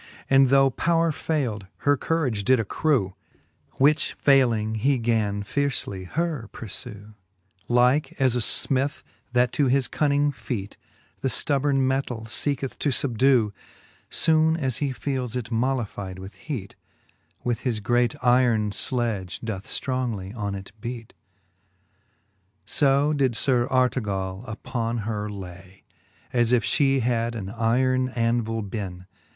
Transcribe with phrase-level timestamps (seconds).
[0.31, 3.13] And though powre faild, her courage did accrew.
[3.77, 7.13] Which fayling, he gan fiercely her purfew.
[7.67, 9.03] Like as a finith,
[9.33, 10.73] that to his cunning featj
[11.19, 13.51] The ftubborn metall feeketh to fubdew,
[14.09, 16.75] Soone as he feeles it mollifide with heat,
[17.43, 22.45] With his great yron fledge doth ftrongly on it beat; VIII.
[22.65, 28.67] So did Sir Artegall upon her lay, > As if flie had an yron andvile
[28.67, 29.05] beenc.